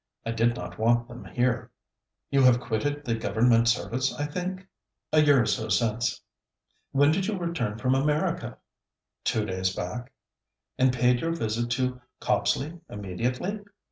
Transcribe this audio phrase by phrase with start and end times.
[0.25, 1.69] I did not want them here.
[2.31, 4.65] You have quitted the Government service, I think?'
[5.13, 6.21] 'A year or so since.'
[6.91, 8.57] 'When did you return from America?'
[9.23, 10.11] 'Two days back.'
[10.75, 13.59] 'And paid your visit to Copsley immediately?'